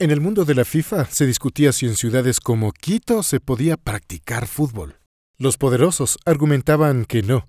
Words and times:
En 0.00 0.10
el 0.10 0.20
mundo 0.20 0.44
de 0.44 0.56
la 0.56 0.64
FIFA 0.64 1.04
se 1.04 1.24
discutía 1.24 1.72
si 1.72 1.86
en 1.86 1.94
ciudades 1.94 2.40
como 2.40 2.72
Quito 2.72 3.22
se 3.22 3.38
podía 3.38 3.76
practicar 3.76 4.48
fútbol. 4.48 4.96
Los 5.38 5.56
poderosos 5.56 6.18
argumentaban 6.24 7.04
que 7.04 7.22
no, 7.22 7.46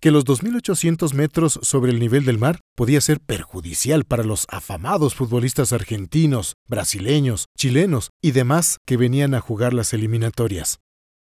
que 0.00 0.10
los 0.10 0.24
2.800 0.24 1.12
metros 1.12 1.60
sobre 1.62 1.92
el 1.92 2.00
nivel 2.00 2.24
del 2.24 2.38
mar 2.38 2.60
podía 2.74 3.02
ser 3.02 3.20
perjudicial 3.20 4.04
para 4.04 4.24
los 4.24 4.46
afamados 4.48 5.14
futbolistas 5.14 5.74
argentinos, 5.74 6.54
brasileños, 6.66 7.48
chilenos 7.58 8.08
y 8.22 8.30
demás 8.30 8.78
que 8.86 8.96
venían 8.96 9.34
a 9.34 9.42
jugar 9.42 9.74
las 9.74 9.92
eliminatorias. 9.92 10.78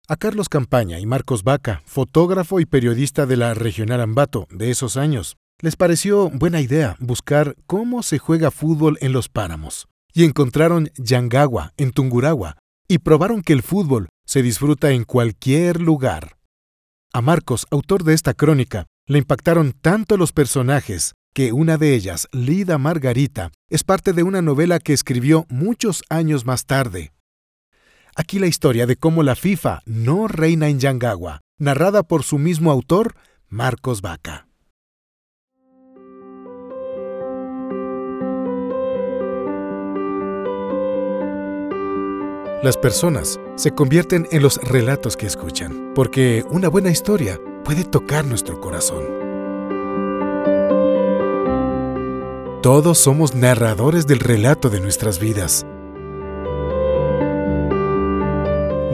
A 0.06 0.16
Carlos 0.16 0.48
Campaña 0.48 1.00
y 1.00 1.06
Marcos 1.06 1.42
Vaca, 1.42 1.82
fotógrafo 1.86 2.60
y 2.60 2.66
periodista 2.66 3.26
de 3.26 3.36
la 3.36 3.54
Regional 3.54 4.00
Ambato 4.00 4.46
de 4.48 4.70
esos 4.70 4.96
años, 4.96 5.34
les 5.60 5.74
pareció 5.74 6.30
buena 6.30 6.60
idea 6.60 6.96
buscar 7.00 7.56
cómo 7.66 8.04
se 8.04 8.18
juega 8.18 8.52
fútbol 8.52 8.96
en 9.00 9.12
los 9.12 9.28
páramos. 9.28 9.88
Y 10.12 10.24
encontraron 10.24 10.90
Yangagua, 10.96 11.72
en 11.76 11.92
Tunguragua, 11.92 12.58
y 12.88 12.98
probaron 12.98 13.42
que 13.42 13.52
el 13.52 13.62
fútbol 13.62 14.08
se 14.26 14.42
disfruta 14.42 14.90
en 14.90 15.04
cualquier 15.04 15.80
lugar. 15.80 16.36
A 17.12 17.20
Marcos, 17.20 17.66
autor 17.70 18.04
de 18.04 18.14
esta 18.14 18.34
crónica, 18.34 18.86
le 19.06 19.18
impactaron 19.18 19.72
tanto 19.72 20.16
los 20.16 20.32
personajes 20.32 21.14
que 21.34 21.52
una 21.52 21.78
de 21.78 21.94
ellas, 21.94 22.28
Lida 22.32 22.78
Margarita, 22.78 23.50
es 23.70 23.84
parte 23.84 24.12
de 24.12 24.22
una 24.22 24.42
novela 24.42 24.78
que 24.78 24.92
escribió 24.92 25.46
muchos 25.48 26.02
años 26.10 26.44
más 26.44 26.66
tarde. 26.66 27.12
Aquí 28.14 28.38
la 28.38 28.46
historia 28.46 28.86
de 28.86 28.96
cómo 28.96 29.22
la 29.22 29.34
FIFA 29.34 29.80
no 29.86 30.28
reina 30.28 30.68
en 30.68 30.78
Yangagua, 30.78 31.40
narrada 31.58 32.02
por 32.02 32.22
su 32.22 32.38
mismo 32.38 32.70
autor, 32.70 33.14
Marcos 33.48 34.02
Vaca. 34.02 34.46
Las 42.62 42.76
personas 42.76 43.40
se 43.56 43.72
convierten 43.72 44.28
en 44.30 44.40
los 44.40 44.56
relatos 44.58 45.16
que 45.16 45.26
escuchan, 45.26 45.90
porque 45.96 46.44
una 46.48 46.68
buena 46.68 46.90
historia 46.90 47.40
puede 47.64 47.82
tocar 47.82 48.24
nuestro 48.24 48.60
corazón. 48.60 49.02
Todos 52.62 52.98
somos 52.98 53.34
narradores 53.34 54.06
del 54.06 54.20
relato 54.20 54.70
de 54.70 54.78
nuestras 54.78 55.18
vidas. 55.18 55.66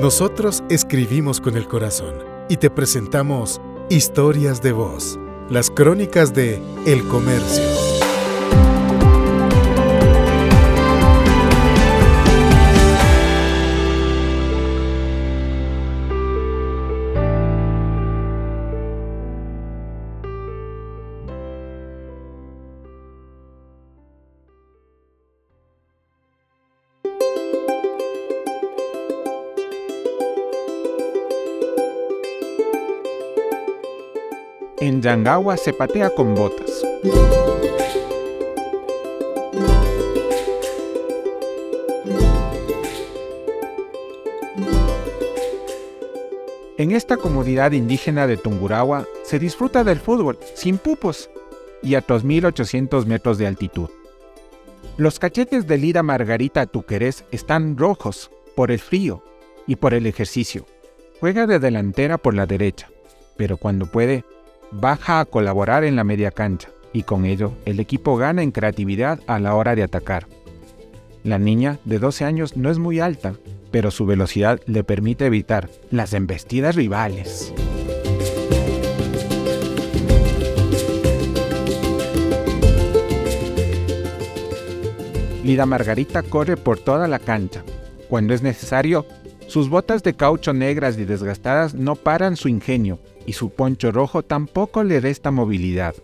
Nosotros 0.00 0.64
escribimos 0.70 1.38
con 1.38 1.58
el 1.58 1.68
corazón 1.68 2.24
y 2.48 2.56
te 2.56 2.70
presentamos 2.70 3.60
Historias 3.90 4.62
de 4.62 4.72
Voz, 4.72 5.20
las 5.50 5.70
crónicas 5.70 6.32
de 6.32 6.62
El 6.86 7.06
Comercio. 7.08 7.77
En 34.80 35.02
Yangawa 35.02 35.56
se 35.56 35.72
patea 35.72 36.10
con 36.10 36.36
botas. 36.36 36.84
En 46.76 46.92
esta 46.92 47.16
comunidad 47.16 47.72
indígena 47.72 48.28
de 48.28 48.36
Tungurahua 48.36 49.04
se 49.24 49.40
disfruta 49.40 49.82
del 49.82 49.98
fútbol 49.98 50.38
sin 50.54 50.78
pupos 50.78 51.28
y 51.82 51.96
a 51.96 52.06
2.800 52.06 53.04
metros 53.06 53.36
de 53.36 53.48
altitud. 53.48 53.88
Los 54.96 55.18
cachetes 55.18 55.66
de 55.66 55.76
Lida 55.76 56.04
Margarita 56.04 56.66
Tuquerés 56.66 57.24
están 57.32 57.76
rojos 57.76 58.30
por 58.54 58.70
el 58.70 58.78
frío 58.78 59.24
y 59.66 59.74
por 59.74 59.92
el 59.92 60.06
ejercicio. 60.06 60.66
Juega 61.18 61.48
de 61.48 61.58
delantera 61.58 62.16
por 62.16 62.34
la 62.34 62.46
derecha, 62.46 62.88
pero 63.36 63.56
cuando 63.56 63.86
puede, 63.86 64.24
baja 64.70 65.20
a 65.20 65.24
colaborar 65.24 65.84
en 65.84 65.96
la 65.96 66.04
media 66.04 66.30
cancha 66.30 66.68
y 66.92 67.02
con 67.02 67.24
ello 67.24 67.52
el 67.64 67.80
equipo 67.80 68.16
gana 68.16 68.42
en 68.42 68.50
creatividad 68.50 69.20
a 69.26 69.38
la 69.38 69.54
hora 69.54 69.74
de 69.74 69.82
atacar. 69.82 70.26
La 71.24 71.38
niña 71.38 71.78
de 71.84 71.98
12 71.98 72.24
años 72.24 72.56
no 72.56 72.70
es 72.70 72.78
muy 72.78 73.00
alta, 73.00 73.34
pero 73.70 73.90
su 73.90 74.06
velocidad 74.06 74.60
le 74.66 74.84
permite 74.84 75.26
evitar 75.26 75.68
las 75.90 76.12
embestidas 76.14 76.74
rivales. 76.74 77.52
Lida 85.44 85.64
Margarita 85.64 86.22
corre 86.22 86.58
por 86.58 86.78
toda 86.78 87.08
la 87.08 87.18
cancha. 87.18 87.62
Cuando 88.08 88.34
es 88.34 88.42
necesario, 88.42 89.06
sus 89.46 89.70
botas 89.70 90.02
de 90.02 90.14
caucho 90.14 90.52
negras 90.52 90.98
y 90.98 91.04
desgastadas 91.04 91.74
no 91.74 91.96
paran 91.96 92.36
su 92.36 92.48
ingenio 92.48 92.98
y 93.28 93.34
su 93.34 93.50
poncho 93.50 93.92
rojo 93.92 94.22
tampoco 94.22 94.82
le 94.82 95.00
resta 95.00 95.30
movilidad. 95.30 95.94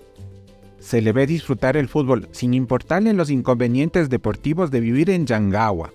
Se 0.78 1.00
le 1.00 1.10
ve 1.12 1.26
disfrutar 1.26 1.74
el 1.74 1.88
fútbol 1.88 2.28
sin 2.32 2.52
importarle 2.52 3.14
los 3.14 3.30
inconvenientes 3.30 4.10
deportivos 4.10 4.70
de 4.70 4.80
vivir 4.80 5.08
en 5.08 5.24
Yangawa. 5.24 5.90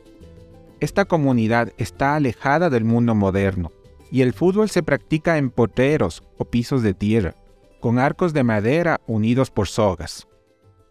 Esta 0.79 1.05
comunidad 1.05 1.71
está 1.77 2.15
alejada 2.15 2.71
del 2.71 2.83
mundo 2.83 3.13
moderno 3.13 3.71
y 4.11 4.23
el 4.23 4.33
fútbol 4.33 4.71
se 4.71 4.81
practica 4.81 5.37
en 5.37 5.51
poteros 5.51 6.23
o 6.39 6.45
pisos 6.45 6.81
de 6.81 6.95
tierra, 6.95 7.35
con 7.79 7.99
arcos 7.99 8.33
de 8.33 8.43
madera 8.43 8.99
unidos 9.05 9.51
por 9.51 9.67
sogas. 9.67 10.27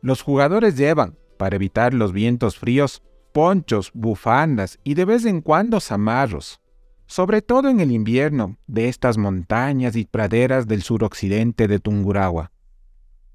Los 0.02 0.22
jugadores 0.22 0.76
llevan, 0.76 1.16
para 1.36 1.56
evitar 1.56 1.94
los 1.94 2.12
vientos 2.12 2.56
fríos, 2.56 3.02
ponchos, 3.32 3.90
bufandas 3.92 4.78
y 4.84 4.94
de 4.94 5.04
vez 5.04 5.24
en 5.24 5.40
cuando 5.40 5.80
zamarros 5.80 6.60
sobre 7.08 7.40
todo 7.40 7.70
en 7.70 7.80
el 7.80 7.90
invierno 7.90 8.58
de 8.66 8.88
estas 8.88 9.16
montañas 9.16 9.96
y 9.96 10.04
praderas 10.04 10.68
del 10.68 10.82
suroccidente 10.82 11.66
de 11.66 11.80
Tungurahua. 11.80 12.52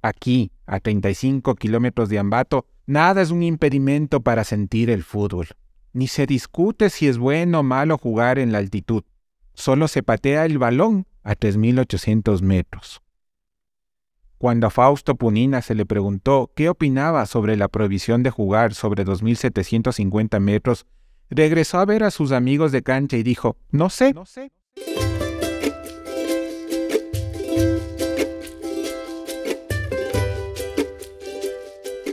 Aquí, 0.03 0.51
a 0.67 0.79
35 0.79 1.56
kilómetros 1.56 2.07
de 2.07 2.19
Ambato, 2.19 2.67
nada 2.85 3.23
es 3.23 3.31
un 3.31 3.41
impedimento 3.41 4.22
para 4.22 4.44
sentir 4.44 4.91
el 4.91 5.03
fútbol. 5.03 5.47
Ni 5.91 6.07
se 6.07 6.28
discute 6.28 6.91
si 6.91 7.07
es 7.07 7.17
bueno 7.17 7.59
o 7.59 7.63
malo 7.63 7.97
jugar 7.97 8.38
en 8.38 8.51
la 8.51 8.59
altitud. 8.59 9.03
Solo 9.56 9.88
se 9.88 10.03
patea 10.03 10.45
el 10.45 10.59
balón 10.59 11.07
a 11.23 11.35
3.800 11.35 12.41
metros. 12.41 13.01
Cuando 14.38 14.67
a 14.67 14.69
Fausto 14.69 15.16
Punina 15.16 15.61
se 15.61 15.73
le 15.73 15.85
preguntó 15.85 16.51
qué 16.55 16.69
opinaba 16.69 17.25
sobre 17.25 17.55
la 17.57 17.69
prohibición 17.69 18.22
de 18.22 18.29
jugar 18.29 18.73
sobre 18.75 19.05
2.750 19.05 20.40
metros 20.40 20.85
regresó 21.33 21.79
a 21.79 21.85
ver 21.85 22.03
a 22.03 22.11
sus 22.11 22.31
amigos 22.31 22.71
de 22.71 22.83
cancha 22.83 23.17
y 23.17 23.23
dijo, 23.23 23.57
no 23.71 23.89
sé. 23.89 24.13
No 24.13 24.25
sé. 24.25 24.51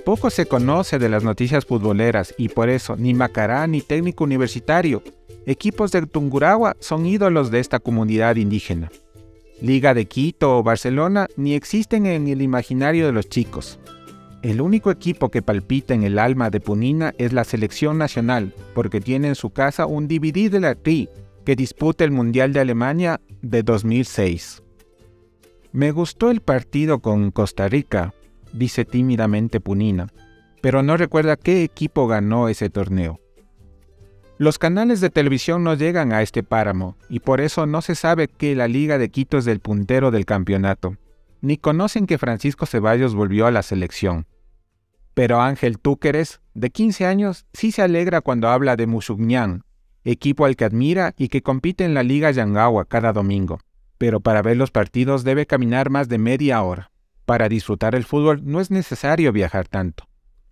Poco 0.04 0.30
se 0.30 0.46
conoce 0.46 0.98
de 0.98 1.08
las 1.08 1.22
noticias 1.22 1.64
futboleras 1.66 2.34
y 2.36 2.48
por 2.48 2.68
eso 2.68 2.96
ni 2.96 3.14
Macará 3.14 3.66
ni 3.66 3.80
técnico 3.80 4.24
universitario, 4.24 5.02
equipos 5.46 5.92
de 5.92 6.04
Tungurahua 6.06 6.76
son 6.80 7.06
ídolos 7.06 7.50
de 7.50 7.60
esta 7.60 7.78
comunidad 7.78 8.36
indígena. 8.36 8.90
Liga 9.60 9.94
de 9.94 10.06
Quito 10.06 10.58
o 10.58 10.62
Barcelona 10.62 11.28
ni 11.36 11.54
existen 11.54 12.06
en 12.06 12.26
el 12.28 12.42
imaginario 12.42 13.06
de 13.06 13.12
los 13.12 13.28
chicos. 13.28 13.78
El 14.42 14.62
único 14.62 14.90
equipo 14.90 15.28
que 15.28 15.42
palpita 15.42 15.92
en 15.92 16.02
el 16.02 16.18
alma 16.18 16.48
de 16.48 16.60
Punina 16.60 17.12
es 17.18 17.34
la 17.34 17.44
selección 17.44 17.98
nacional, 17.98 18.54
porque 18.74 19.02
tiene 19.02 19.28
en 19.28 19.34
su 19.34 19.50
casa 19.50 19.84
un 19.84 20.08
DVD 20.08 20.50
de 20.50 20.60
la 20.60 20.74
TRI 20.74 21.10
que 21.44 21.56
disputa 21.56 22.04
el 22.04 22.10
Mundial 22.10 22.54
de 22.54 22.60
Alemania 22.60 23.20
de 23.42 23.62
2006. 23.62 24.62
Me 25.72 25.90
gustó 25.90 26.30
el 26.30 26.40
partido 26.40 27.00
con 27.00 27.32
Costa 27.32 27.68
Rica, 27.68 28.14
dice 28.54 28.86
tímidamente 28.86 29.60
Punina, 29.60 30.08
pero 30.62 30.82
no 30.82 30.96
recuerda 30.96 31.36
qué 31.36 31.62
equipo 31.62 32.06
ganó 32.06 32.48
ese 32.48 32.70
torneo. 32.70 33.20
Los 34.38 34.58
canales 34.58 35.02
de 35.02 35.10
televisión 35.10 35.64
no 35.64 35.74
llegan 35.74 36.14
a 36.14 36.22
este 36.22 36.42
páramo 36.42 36.96
y 37.10 37.20
por 37.20 37.42
eso 37.42 37.66
no 37.66 37.82
se 37.82 37.94
sabe 37.94 38.26
que 38.26 38.56
la 38.56 38.68
Liga 38.68 38.96
de 38.96 39.10
Quito 39.10 39.36
es 39.36 39.46
el 39.46 39.60
puntero 39.60 40.10
del 40.10 40.24
campeonato 40.24 40.96
ni 41.40 41.56
conocen 41.56 42.06
que 42.06 42.18
Francisco 42.18 42.66
Ceballos 42.66 43.14
volvió 43.14 43.46
a 43.46 43.50
la 43.50 43.62
selección. 43.62 44.26
Pero 45.14 45.40
Ángel 45.40 45.78
Túqueres, 45.78 46.40
de 46.54 46.70
15 46.70 47.06
años, 47.06 47.46
sí 47.52 47.72
se 47.72 47.82
alegra 47.82 48.20
cuando 48.20 48.48
habla 48.48 48.76
de 48.76 48.86
Musugñán, 48.86 49.64
equipo 50.04 50.44
al 50.44 50.56
que 50.56 50.64
admira 50.64 51.14
y 51.16 51.28
que 51.28 51.42
compite 51.42 51.84
en 51.84 51.94
la 51.94 52.02
Liga 52.02 52.30
Yangawa 52.30 52.84
cada 52.84 53.12
domingo. 53.12 53.60
Pero 53.98 54.20
para 54.20 54.42
ver 54.42 54.56
los 54.56 54.70
partidos 54.70 55.24
debe 55.24 55.46
caminar 55.46 55.90
más 55.90 56.08
de 56.08 56.18
media 56.18 56.62
hora. 56.62 56.90
Para 57.26 57.48
disfrutar 57.48 57.94
el 57.94 58.04
fútbol 58.04 58.42
no 58.44 58.60
es 58.60 58.70
necesario 58.70 59.32
viajar 59.32 59.68
tanto. 59.68 60.08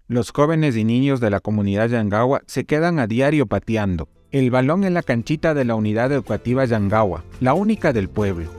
Los 0.06 0.32
jóvenes 0.32 0.76
y 0.76 0.84
niños 0.84 1.20
de 1.20 1.30
la 1.30 1.40
comunidad 1.40 1.88
Yangawa 1.88 2.42
se 2.46 2.64
quedan 2.64 2.98
a 2.98 3.06
diario 3.06 3.46
pateando 3.46 4.08
el 4.30 4.50
balón 4.50 4.84
en 4.84 4.94
la 4.94 5.02
canchita 5.02 5.54
de 5.54 5.64
la 5.64 5.74
unidad 5.74 6.12
educativa 6.12 6.64
Yangawa, 6.64 7.24
la 7.40 7.54
única 7.54 7.92
del 7.92 8.08
pueblo. 8.08 8.50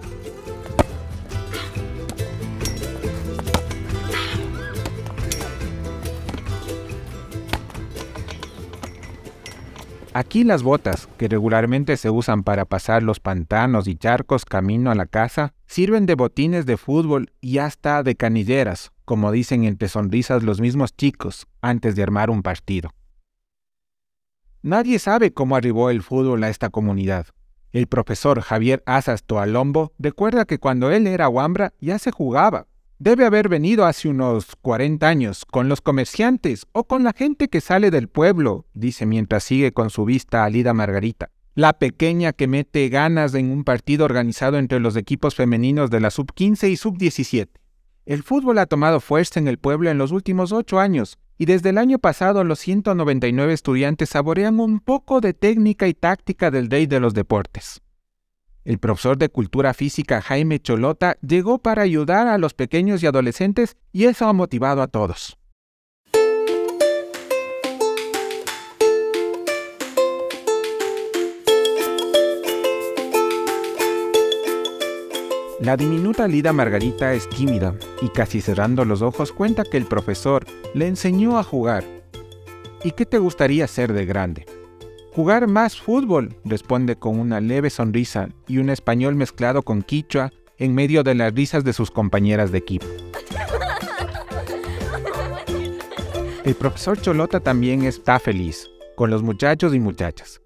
Aquí 10.14 10.44
las 10.44 10.64
botas, 10.64 11.08
que 11.18 11.28
regularmente 11.28 11.96
se 11.96 12.10
usan 12.10 12.42
para 12.44 12.66
pasar 12.66 13.04
los 13.04 13.20
pantanos 13.20 13.88
y 13.88 13.96
charcos 13.96 14.44
camino 14.44 14.90
a 14.90 14.96
la 14.96 15.06
casa, 15.06 15.54
sirven 15.68 16.08
de 16.08 16.16
botines 16.16 16.66
de 16.66 16.78
fútbol 16.78 17.32
y 17.42 17.60
hasta 17.60 18.02
de 18.02 18.16
canilleras, 18.16 18.92
como 19.06 19.32
dicen 19.32 19.66
entre 19.66 19.88
sonrisas 19.88 20.42
los 20.42 20.62
mismos 20.62 20.96
chicos, 20.96 21.48
antes 21.62 21.96
de 21.96 22.02
armar 22.02 22.32
un 22.32 22.42
partido. 22.42 22.90
Nadie 24.64 24.98
sabe 24.98 25.32
cómo 25.32 25.56
arribó 25.56 25.92
el 25.92 26.02
fútbol 26.02 26.44
a 26.44 26.50
esta 26.50 26.70
comunidad. 26.72 27.28
El 27.72 27.86
profesor 27.86 28.42
Javier 28.42 28.82
Asas 28.88 29.24
Toalombo 29.24 29.94
recuerda 30.00 30.46
que 30.46 30.58
cuando 30.58 30.90
él 30.90 31.06
era 31.06 31.30
Wambra 31.30 31.74
ya 31.80 32.00
se 32.00 32.12
jugaba, 32.12 32.66
Debe 33.02 33.26
haber 33.26 33.48
venido 33.48 33.86
hace 33.86 34.10
unos 34.10 34.58
40 34.62 35.08
años, 35.08 35.46
con 35.46 35.70
los 35.70 35.80
comerciantes 35.80 36.68
o 36.74 36.84
con 36.84 37.06
la 37.06 37.14
gente 37.14 37.48
que 37.48 37.62
sale 37.62 37.92
del 37.92 38.10
pueblo, 38.10 38.66
dice 38.74 39.06
mientras 39.06 39.46
sigue 39.46 39.72
con 39.72 39.90
su 39.90 40.04
vista 40.04 40.44
a 40.44 40.50
Lida 40.50 40.74
Margarita, 40.74 41.32
la 41.56 41.80
pequeña 41.80 42.34
que 42.34 42.48
mete 42.48 42.90
ganas 42.90 43.34
en 43.36 43.52
un 43.52 43.64
partido 43.64 44.04
organizado 44.04 44.58
entre 44.58 44.82
los 44.82 44.98
equipos 44.98 45.34
femeninos 45.34 45.90
de 45.90 46.02
la 46.02 46.12
sub-15 46.12 46.70
y 46.70 46.76
sub-17. 46.76 47.48
El 48.06 48.22
fútbol 48.22 48.58
ha 48.58 48.66
tomado 48.66 49.00
fuerza 49.00 49.40
en 49.40 49.48
el 49.48 49.60
pueblo 49.60 49.90
en 49.90 49.98
los 49.98 50.12
últimos 50.12 50.52
ocho 50.52 50.78
años, 50.78 51.20
y 51.38 51.46
desde 51.46 51.70
el 51.70 51.78
año 51.78 52.00
pasado 52.00 52.44
los 52.44 52.60
199 52.60 53.54
estudiantes 53.54 54.10
saborean 54.10 54.60
un 54.60 54.82
poco 54.82 55.22
de 55.22 55.34
técnica 55.34 55.88
y 55.88 55.94
táctica 55.94 56.52
del 56.52 56.68
Day 56.68 56.86
de 56.86 57.00
los 57.00 57.14
Deportes. 57.14 57.82
El 58.70 58.78
profesor 58.78 59.18
de 59.18 59.30
cultura 59.30 59.74
física 59.74 60.22
Jaime 60.22 60.60
Cholota 60.60 61.18
llegó 61.28 61.58
para 61.58 61.82
ayudar 61.82 62.28
a 62.28 62.38
los 62.38 62.54
pequeños 62.54 63.02
y 63.02 63.08
adolescentes 63.08 63.78
y 63.92 64.06
eso 64.06 64.28
ha 64.28 64.34
motivado 64.34 64.84
a 64.84 64.88
todos. 64.88 65.40
La 75.60 75.76
diminuta 75.76 76.28
Lida 76.28 76.54
Margarita 76.54 77.16
es 77.16 77.28
tímida 77.28 77.74
y 78.04 78.10
casi 78.10 78.40
cerrando 78.40 78.86
los 78.86 79.02
ojos 79.02 79.32
cuenta 79.32 79.64
que 79.64 79.78
el 79.78 79.88
profesor 79.88 80.46
le 80.76 80.86
enseñó 80.86 81.40
a 81.40 81.44
jugar. 81.44 81.86
¿Y 82.84 82.92
qué 82.92 83.08
te 83.08 83.18
gustaría 83.18 83.66
ser 83.66 83.94
de 83.94 84.06
grande? 84.06 84.46
Jugar 85.14 85.48
más 85.48 85.80
fútbol, 85.80 86.36
responde 86.46 86.96
con 86.96 87.20
una 87.20 87.42
leve 87.42 87.70
sonrisa 87.70 88.30
y 88.48 88.60
un 88.60 88.70
español 88.70 89.16
mezclado 89.16 89.64
con 89.64 89.82
quichua 89.82 90.32
en 90.58 90.76
medio 90.76 91.04
de 91.04 91.16
las 91.16 91.34
risas 91.34 91.64
de 91.64 91.74
sus 91.74 91.90
compañeras 91.90 92.52
de 92.52 92.60
equipo. 92.60 92.86
El 96.46 96.56
profesor 96.56 97.00
Cholota 97.02 97.40
también 97.40 97.84
está 97.84 98.20
feliz, 98.20 98.70
con 98.96 99.10
los 99.10 99.24
muchachos 99.24 99.74
y 99.74 99.80
muchachas. 99.80 100.42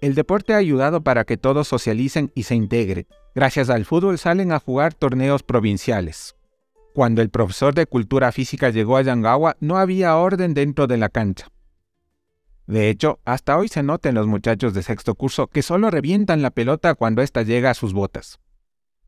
El 0.00 0.14
deporte 0.14 0.54
ha 0.54 0.58
ayudado 0.58 1.02
para 1.02 1.24
que 1.24 1.36
todos 1.36 1.66
socialicen 1.68 2.30
y 2.34 2.44
se 2.44 2.54
integren. 2.54 3.06
Gracias 3.34 3.70
al 3.70 3.84
fútbol 3.84 4.18
salen 4.18 4.52
a 4.52 4.60
jugar 4.60 4.94
torneos 4.94 5.42
provinciales. 5.42 6.36
Cuando 6.94 7.22
el 7.22 7.30
profesor 7.30 7.74
de 7.74 7.86
cultura 7.86 8.30
física 8.30 8.70
llegó 8.70 8.96
a 8.96 9.02
Yangawa 9.02 9.56
no 9.60 9.78
había 9.78 10.16
orden 10.16 10.54
dentro 10.54 10.86
de 10.86 10.96
la 10.96 11.08
cancha. 11.08 11.48
De 12.66 12.90
hecho, 12.90 13.20
hasta 13.24 13.56
hoy 13.56 13.68
se 13.68 13.82
nota 13.82 14.08
en 14.08 14.16
los 14.16 14.26
muchachos 14.26 14.74
de 14.74 14.82
sexto 14.82 15.14
curso 15.14 15.46
que 15.46 15.62
solo 15.62 15.90
revientan 15.90 16.42
la 16.42 16.50
pelota 16.50 16.94
cuando 16.94 17.22
ésta 17.22 17.42
llega 17.42 17.70
a 17.70 17.74
sus 17.74 17.92
botas. 17.92 18.40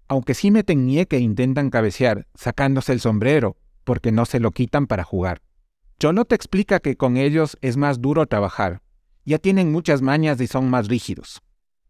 Aunque 0.06 0.34
sí 0.34 0.50
meten 0.50 0.86
nieque 0.86 1.16
e 1.16 1.20
intentan 1.20 1.70
cabecear, 1.70 2.28
sacándose 2.34 2.92
el 2.92 3.00
sombrero, 3.00 3.56
porque 3.84 4.12
no 4.12 4.26
se 4.26 4.40
lo 4.40 4.52
quitan 4.52 4.86
para 4.86 5.04
jugar. 5.04 5.42
Cholo 5.98 6.24
te 6.24 6.36
explica 6.36 6.78
que 6.78 6.96
con 6.96 7.16
ellos 7.16 7.58
es 7.60 7.76
más 7.76 8.00
duro 8.00 8.26
trabajar. 8.26 8.80
Ya 9.24 9.38
tienen 9.38 9.72
muchas 9.72 10.00
mañas 10.00 10.40
y 10.40 10.46
son 10.46 10.70
más 10.70 10.86
rígidos. 10.86 11.42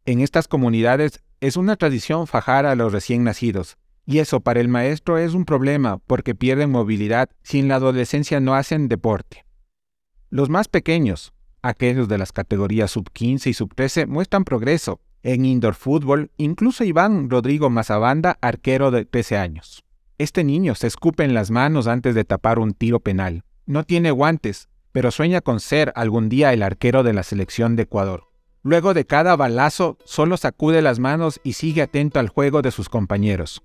En 0.06 0.20
estas 0.20 0.48
comunidades 0.48 1.22
es 1.40 1.56
una 1.56 1.76
tradición 1.76 2.26
fajar 2.26 2.64
a 2.64 2.74
los 2.74 2.92
recién 2.92 3.24
nacidos, 3.24 3.76
y 4.06 4.20
eso 4.20 4.40
para 4.40 4.60
el 4.60 4.68
maestro 4.68 5.18
es 5.18 5.34
un 5.34 5.44
problema 5.44 5.98
porque 5.98 6.34
pierden 6.34 6.70
movilidad 6.70 7.28
si 7.42 7.58
en 7.58 7.68
la 7.68 7.74
adolescencia 7.74 8.40
no 8.40 8.54
hacen 8.54 8.88
deporte. 8.88 9.44
Los 10.30 10.48
más 10.48 10.66
pequeños, 10.66 11.34
Aquellos 11.62 12.08
de 12.08 12.18
las 12.18 12.32
categorías 12.32 12.90
sub-15 12.92 13.48
y 13.48 13.54
sub-13 13.54 14.06
muestran 14.06 14.44
progreso. 14.44 15.00
En 15.24 15.44
indoor 15.44 15.74
fútbol, 15.74 16.30
incluso 16.36 16.84
Iván 16.84 17.28
Rodrigo 17.28 17.68
Mazabanda, 17.70 18.38
arquero 18.40 18.92
de 18.92 19.04
13 19.04 19.36
años. 19.36 19.84
Este 20.18 20.44
niño 20.44 20.74
se 20.74 20.86
escupe 20.86 21.24
en 21.24 21.34
las 21.34 21.50
manos 21.50 21.88
antes 21.88 22.14
de 22.14 22.24
tapar 22.24 22.58
un 22.58 22.72
tiro 22.74 23.00
penal. 23.00 23.42
No 23.66 23.84
tiene 23.84 24.12
guantes, 24.12 24.68
pero 24.92 25.10
sueña 25.10 25.40
con 25.40 25.60
ser 25.60 25.92
algún 25.96 26.28
día 26.28 26.52
el 26.52 26.62
arquero 26.62 27.02
de 27.02 27.12
la 27.12 27.22
selección 27.24 27.76
de 27.76 27.82
Ecuador. 27.82 28.24
Luego 28.62 28.94
de 28.94 29.04
cada 29.04 29.36
balazo, 29.36 29.98
solo 30.04 30.36
sacude 30.36 30.82
las 30.82 30.98
manos 30.98 31.40
y 31.42 31.54
sigue 31.54 31.82
atento 31.82 32.20
al 32.20 32.28
juego 32.28 32.62
de 32.62 32.70
sus 32.70 32.88
compañeros. 32.88 33.62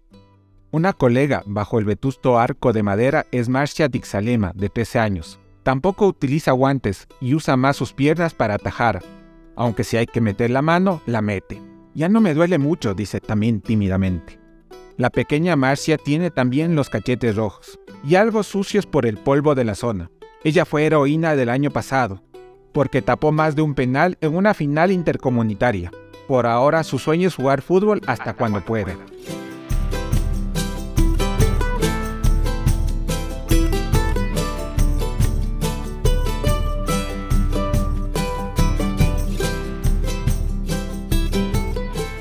Una 0.72 0.94
colega 0.94 1.44
bajo 1.45 1.78
el 1.78 1.86
vetusto 1.86 2.40
arco 2.40 2.74
de 2.74 2.81
madera 2.81 3.28
es 3.31 3.50
Marcia 3.50 3.88
Dixalema, 3.88 4.54
de 4.56 4.69
13 4.69 5.00
años. 5.00 5.40
Tampoco 5.63 6.07
utiliza 6.07 6.51
guantes 6.51 7.07
y 7.21 7.33
usa 7.36 7.56
más 7.56 7.77
sus 7.77 7.94
piernas 7.94 8.33
para 8.33 8.56
atajar, 8.56 9.01
aunque 9.56 9.86
si 9.86 9.95
hay 9.95 10.06
que 10.06 10.19
meter 10.19 10.50
la 10.50 10.62
mano, 10.62 11.01
la 11.06 11.21
mete. 11.21 11.62
Ya 11.94 12.10
no 12.10 12.19
me 12.19 12.33
duele 12.33 12.57
mucho, 12.57 12.94
dice 12.94 13.21
también 13.21 13.62
tímidamente. 13.62 14.39
La 14.98 15.10
pequeña 15.10 15.56
Marcia 15.56 15.98
tiene 15.98 16.31
también 16.31 16.75
los 16.75 16.89
cachetes 16.89 17.36
rojos 17.36 17.80
y 18.04 18.15
algo 18.15 18.44
sucios 18.44 18.86
por 18.86 19.06
el 19.06 19.18
polvo 19.18 19.56
de 19.56 19.63
la 19.63 19.75
zona. 19.75 20.12
Ella 20.44 20.65
fue 20.65 20.86
heroína 20.86 21.36
del 21.36 21.50
año 21.50 21.71
pasado, 21.71 22.21
porque 22.74 23.01
tapó 23.01 23.31
más 23.31 23.56
de 23.56 23.62
un 23.62 23.74
penal 23.74 24.18
en 24.19 24.36
una 24.36 24.54
final 24.54 24.92
intercomunitaria. 24.92 25.92
Por 26.27 26.45
ahora 26.45 26.83
su 26.83 27.00
sueño 27.00 27.30
es 27.30 27.36
jugar 27.36 27.62
fútbol 27.62 28.01
hasta, 28.06 28.33
cuando 28.33 28.62
pueda. 28.62 28.95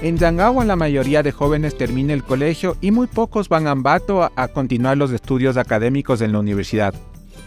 En 0.02 0.18
Yangawa 0.18 0.64
la 0.64 0.74
mayoría 0.74 1.22
de 1.22 1.30
jóvenes 1.30 1.78
termina 1.78 2.12
el 2.12 2.24
colegio 2.24 2.76
y 2.80 2.90
muy 2.90 3.06
pocos 3.06 3.48
van 3.48 3.68
a 3.68 3.70
Ambato 3.70 4.24
a, 4.24 4.32
a 4.34 4.48
continuar 4.48 4.98
los 4.98 5.12
estudios 5.12 5.56
académicos 5.56 6.20
en 6.22 6.32
la 6.32 6.40
universidad. 6.40 6.92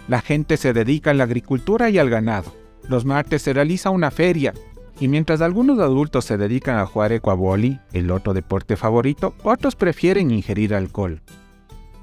La 0.08 0.22
gente 0.22 0.56
se 0.56 0.72
dedica 0.72 1.12
a 1.12 1.14
la 1.14 1.26
agricultura 1.26 1.90
y 1.90 1.98
al 1.98 2.10
ganado. 2.10 2.56
Los 2.88 3.04
martes 3.04 3.42
se 3.42 3.52
realiza 3.52 3.90
una 3.90 4.10
feria 4.10 4.54
y 5.02 5.10
mientras 5.10 5.42
algunos 5.42 5.80
adultos 5.80 6.24
se 6.24 6.38
dedican 6.38 6.78
a 6.78 6.86
jugar 6.86 7.12
ecuaboli, 7.12 7.82
el 7.92 8.10
otro 8.10 8.34
deporte 8.34 8.78
favorito, 8.78 9.36
otros 9.44 9.76
prefieren 9.76 10.32
ingerir 10.32 10.74
alcohol. 10.74 11.22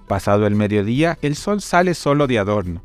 Pasado 0.07 0.47
el 0.47 0.55
mediodía, 0.55 1.17
el 1.23 1.35
sol 1.35 1.63
sale 1.63 1.95
solo 1.95 2.27
de 2.27 2.39
adorno. 2.39 2.83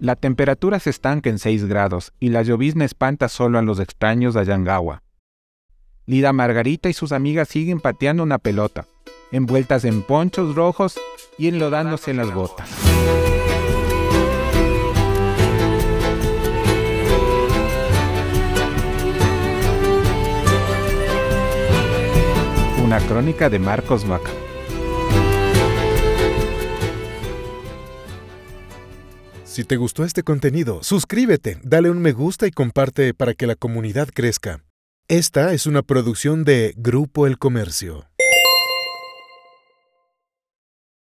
La 0.00 0.16
temperatura 0.16 0.80
se 0.80 0.90
estanca 0.90 1.30
en 1.30 1.38
6 1.38 1.66
grados 1.66 2.12
y 2.18 2.30
la 2.30 2.42
llovizna 2.42 2.84
espanta 2.84 3.28
solo 3.28 3.60
a 3.60 3.62
los 3.62 3.78
extraños 3.78 4.34
de 4.34 4.44
Yangawa. 4.44 5.04
Lida 6.08 6.32
Margarita 6.32 6.88
y 6.88 6.92
sus 6.92 7.10
amigas 7.10 7.48
siguen 7.48 7.80
pateando 7.80 8.22
una 8.22 8.38
pelota, 8.38 8.86
envueltas 9.32 9.84
en 9.84 10.04
ponchos 10.04 10.54
rojos 10.54 10.94
y 11.36 11.48
enlodándose 11.48 12.12
en 12.12 12.18
las 12.18 12.32
botas. 12.32 12.70
Una 22.84 23.00
crónica 23.00 23.50
de 23.50 23.58
Marcos 23.58 24.06
Vaca. 24.06 24.30
Si 29.44 29.64
te 29.64 29.76
gustó 29.76 30.04
este 30.04 30.22
contenido, 30.22 30.84
suscríbete, 30.84 31.58
dale 31.64 31.90
un 31.90 31.98
me 31.98 32.12
gusta 32.12 32.46
y 32.46 32.52
comparte 32.52 33.12
para 33.12 33.34
que 33.34 33.48
la 33.48 33.56
comunidad 33.56 34.08
crezca. 34.14 34.65
Esta 35.08 35.52
es 35.52 35.68
una 35.68 35.82
producción 35.82 36.42
de 36.42 36.74
Grupo 36.76 37.28
El 37.28 37.38
Comercio. 37.38 38.06